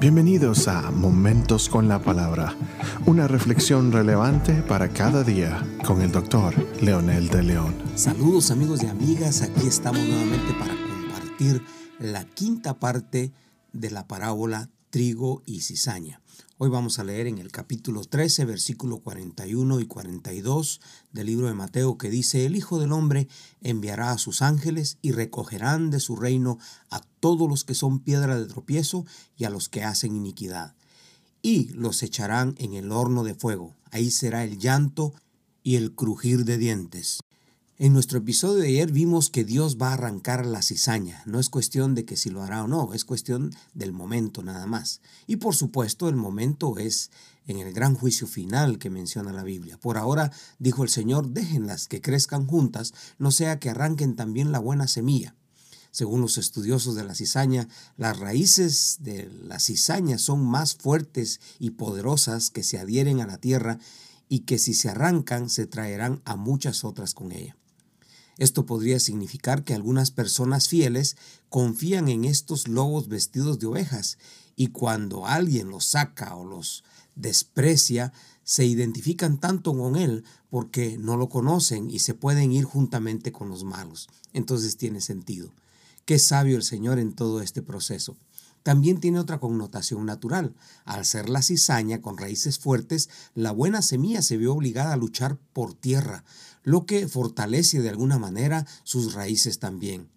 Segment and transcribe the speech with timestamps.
[0.00, 2.56] Bienvenidos a Momentos con la Palabra,
[3.04, 7.74] una reflexión relevante para cada día con el doctor Leonel de León.
[7.96, 11.62] Saludos amigos y amigas, aquí estamos nuevamente para compartir
[11.98, 13.30] la quinta parte
[13.74, 16.20] de la parábola trigo y cizaña.
[16.58, 20.80] Hoy vamos a leer en el capítulo 13, versículo 41 y 42
[21.12, 23.28] del libro de Mateo que dice, el Hijo del Hombre
[23.62, 26.58] enviará a sus ángeles y recogerán de su reino
[26.90, 30.74] a todos los que son piedra de tropiezo y a los que hacen iniquidad.
[31.40, 33.76] Y los echarán en el horno de fuego.
[33.90, 35.14] Ahí será el llanto
[35.62, 37.20] y el crujir de dientes.
[37.82, 41.22] En nuestro episodio de ayer vimos que Dios va a arrancar la cizaña.
[41.24, 44.66] No es cuestión de que si lo hará o no, es cuestión del momento nada
[44.66, 45.00] más.
[45.26, 47.10] Y por supuesto el momento es
[47.46, 49.78] en el gran juicio final que menciona la Biblia.
[49.78, 54.58] Por ahora, dijo el Señor, déjenlas que crezcan juntas, no sea que arranquen también la
[54.58, 55.34] buena semilla.
[55.90, 61.70] Según los estudiosos de la cizaña, las raíces de la cizaña son más fuertes y
[61.70, 63.78] poderosas que se adhieren a la tierra
[64.28, 67.56] y que si se arrancan se traerán a muchas otras con ella.
[68.40, 71.18] Esto podría significar que algunas personas fieles
[71.50, 74.16] confían en estos lobos vestidos de ovejas
[74.56, 76.82] y cuando alguien los saca o los
[77.14, 83.30] desprecia, se identifican tanto con él porque no lo conocen y se pueden ir juntamente
[83.30, 84.08] con los malos.
[84.32, 85.52] Entonces tiene sentido.
[86.06, 88.16] Qué sabio el Señor en todo este proceso.
[88.62, 90.54] También tiene otra connotación natural.
[90.84, 95.38] Al ser la cizaña con raíces fuertes, la buena semilla se vio obligada a luchar
[95.52, 96.24] por tierra,
[96.62, 100.10] lo que fortalece de alguna manera sus raíces también.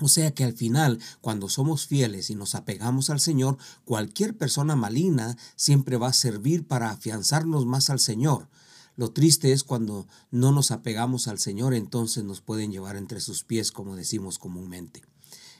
[0.00, 4.76] O sea que al final, cuando somos fieles y nos apegamos al Señor, cualquier persona
[4.76, 8.48] maligna siempre va a servir para afianzarnos más al Señor.
[8.96, 13.44] Lo triste es cuando no nos apegamos al Señor, entonces nos pueden llevar entre sus
[13.44, 15.02] pies, como decimos comúnmente.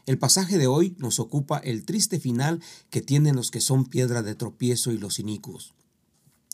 [0.09, 4.23] El pasaje de hoy nos ocupa el triste final que tienen los que son piedra
[4.23, 5.75] de tropiezo y los inicuos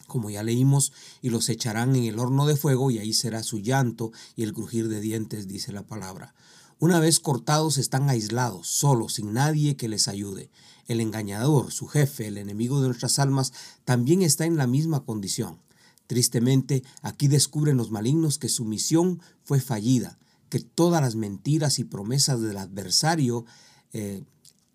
[0.08, 3.58] como ya leímos, y los echarán en el horno de fuego, y ahí será su
[3.58, 6.34] llanto y el crujir de dientes, dice la palabra.
[6.78, 10.50] Una vez cortados están aislados, solos, sin nadie que les ayude.
[10.86, 13.52] El engañador, su jefe, el enemigo de nuestras almas,
[13.84, 15.58] también está en la misma condición.
[16.06, 20.18] Tristemente, aquí descubren los malignos que su misión fue fallida,
[20.54, 23.44] que todas las mentiras y promesas del adversario
[23.92, 24.22] eh,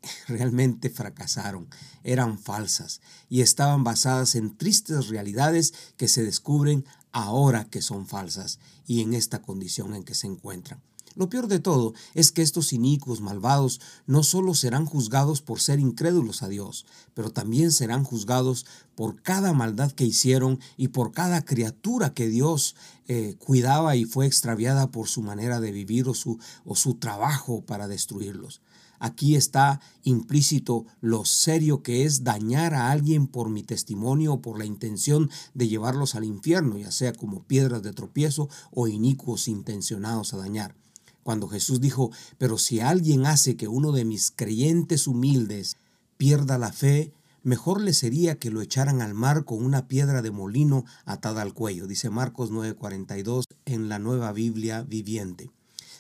[0.28, 1.70] realmente fracasaron,
[2.04, 8.60] eran falsas y estaban basadas en tristes realidades que se descubren ahora que son falsas
[8.88, 10.82] y en esta condición en que se encuentran.
[11.16, 15.80] Lo peor de todo es que estos inicuos malvados no solo serán juzgados por ser
[15.80, 18.66] incrédulos a Dios, pero también serán juzgados
[18.96, 22.76] por cada maldad que hicieron y por cada criatura que Dios
[23.08, 27.62] eh, cuidaba y fue extraviada por su manera de vivir o su, o su trabajo
[27.62, 28.62] para destruirlos.
[29.00, 34.60] Aquí está implícito lo serio que es dañar a alguien por mi testimonio o por
[34.60, 40.34] la intención de llevarlos al infierno, ya sea como piedras de tropiezo o inicuos intencionados
[40.34, 40.76] a dañar.
[41.24, 45.78] Cuando Jesús dijo, pero si alguien hace que uno de mis creyentes humildes
[46.18, 47.14] pierda la fe,
[47.44, 51.54] mejor le sería que lo echaran al mar con una piedra de molino atada al
[51.54, 55.52] cuello, dice Marcos 9:42 en la nueva Biblia viviente.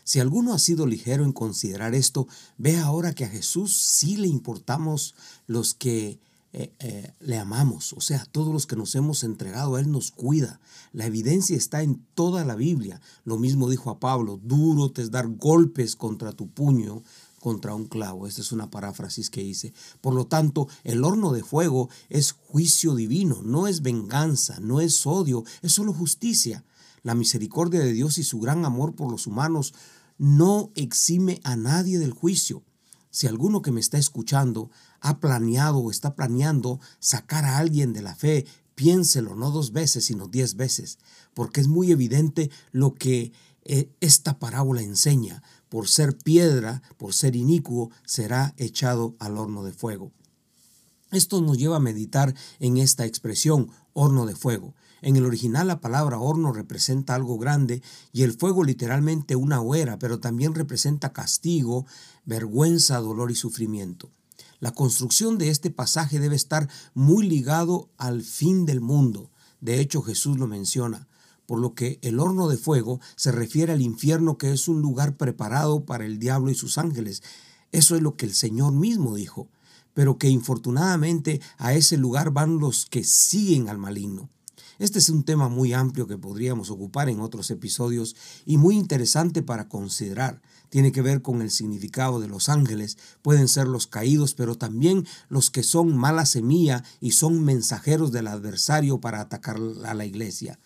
[0.03, 4.27] Si alguno ha sido ligero en considerar esto, ve ahora que a Jesús sí le
[4.27, 5.13] importamos
[5.45, 6.19] los que
[6.51, 10.59] eh, eh, le amamos, o sea, todos los que nos hemos entregado, Él nos cuida.
[10.93, 13.01] La evidencia está en toda la Biblia.
[13.23, 17.03] Lo mismo dijo a Pablo, duro te es dar golpes contra tu puño,
[17.39, 18.25] contra un clavo.
[18.25, 19.73] Esta es una paráfrasis que hice.
[20.01, 25.05] Por lo tanto, el horno de fuego es juicio divino, no es venganza, no es
[25.05, 26.65] odio, es solo justicia.
[27.03, 29.73] La misericordia de Dios y su gran amor por los humanos
[30.17, 32.63] no exime a nadie del juicio.
[33.19, 34.71] Si alguno que me está escuchando
[35.01, 40.05] ha planeado o está planeando sacar a alguien de la fe, piénselo no dos veces,
[40.05, 40.99] sino diez veces,
[41.33, 43.33] porque es muy evidente lo que
[43.65, 45.43] eh, esta parábola enseña.
[45.67, 50.13] Por ser piedra, por ser inicuo, será echado al horno de fuego.
[51.11, 54.75] Esto nos lleva a meditar en esta expresión, horno de fuego.
[55.01, 57.81] En el original la palabra horno representa algo grande
[58.11, 61.85] y el fuego literalmente una hoguera, pero también representa castigo,
[62.25, 64.11] vergüenza, dolor y sufrimiento.
[64.59, 69.31] La construcción de este pasaje debe estar muy ligado al fin del mundo.
[69.61, 71.07] De hecho, Jesús lo menciona,
[71.45, 75.15] por lo que el horno de fuego se refiere al infierno que es un lugar
[75.15, 77.23] preparado para el diablo y sus ángeles.
[77.71, 79.47] Eso es lo que el Señor mismo dijo,
[79.93, 84.29] pero que infortunadamente a ese lugar van los que siguen al maligno.
[84.79, 88.15] Este es un tema muy amplio que podríamos ocupar en otros episodios
[88.45, 90.41] y muy interesante para considerar.
[90.69, 92.97] tiene que ver con el significado de los ángeles.
[93.23, 98.27] Pueden ser los caídos, pero también los que son mala semilla y son mensajeros del
[98.27, 100.59] adversario para atacar a la iglesia.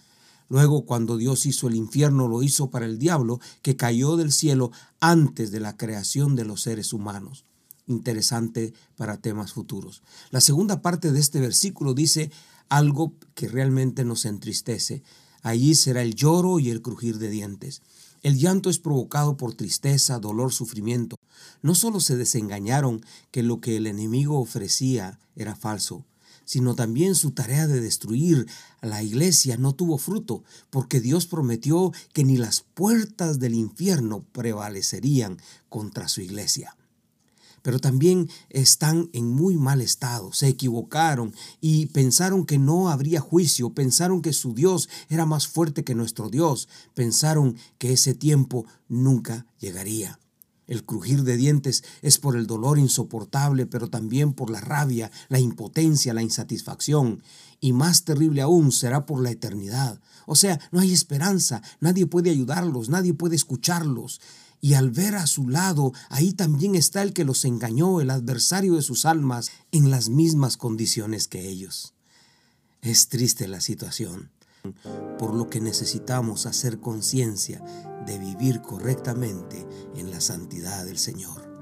[0.50, 4.72] Luego, cuando Dios hizo el infierno, lo hizo para el diablo, que cayó del cielo
[5.00, 7.46] antes de la creación de los seres humanos.
[7.88, 10.04] Interesante para temas futuros.
[10.32, 12.30] La segunda parte de este versículo dice
[12.70, 15.04] algo que realmente nos entristece.
[15.42, 17.82] Allí será el lloro y el crujir de dientes.
[18.22, 21.18] El llanto es provocado por tristeza, dolor, sufrimiento.
[21.62, 26.06] No solo se desengañaron que lo que el enemigo ofrecía era falso,
[26.46, 28.48] sino también su tarea de destruir
[28.82, 34.24] a la iglesia no tuvo fruto, porque Dios prometió que ni las puertas del infierno
[34.32, 35.38] prevalecerían
[35.70, 36.78] contra su iglesia
[37.64, 40.32] pero también están en muy mal estado.
[40.34, 45.84] Se equivocaron y pensaron que no habría juicio, pensaron que su Dios era más fuerte
[45.84, 50.20] que nuestro Dios, pensaron que ese tiempo nunca llegaría.
[50.68, 55.40] El crujir de dientes es por el dolor insoportable, pero también por la rabia, la
[55.40, 57.22] impotencia, la insatisfacción.
[57.60, 60.00] Y más terrible aún será por la eternidad.
[60.26, 64.22] O sea, no hay esperanza, nadie puede ayudarlos, nadie puede escucharlos.
[64.64, 68.76] Y al ver a su lado, ahí también está el que los engañó, el adversario
[68.76, 71.94] de sus almas, en las mismas condiciones que ellos.
[72.82, 74.32] Es triste la situación,
[75.20, 77.62] por lo que necesitamos hacer conciencia
[78.06, 79.68] de vivir correctamente
[79.98, 81.53] en la santidad del Señor.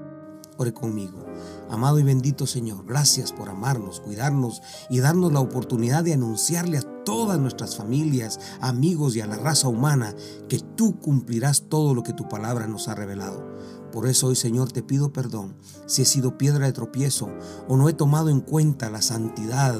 [0.58, 1.24] Ore conmigo.
[1.70, 4.60] Amado y bendito Señor, gracias por amarnos, cuidarnos
[4.90, 9.68] y darnos la oportunidad de anunciarle a todas nuestras familias, amigos y a la raza
[9.68, 10.14] humana
[10.48, 13.50] que tú cumplirás todo lo que tu palabra nos ha revelado.
[13.92, 15.54] Por eso hoy, Señor, te pido perdón
[15.86, 17.28] si he sido piedra de tropiezo
[17.68, 19.76] o no he tomado en cuenta la santidad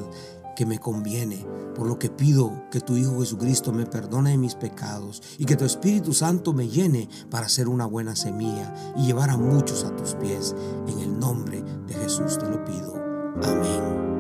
[0.55, 5.23] que me conviene, por lo que pido que tu Hijo Jesucristo me perdone mis pecados
[5.39, 9.37] y que tu Espíritu Santo me llene para ser una buena semilla y llevar a
[9.37, 10.55] muchos a tus pies.
[10.87, 12.95] En el nombre de Jesús te lo pido.
[13.43, 14.12] Amén.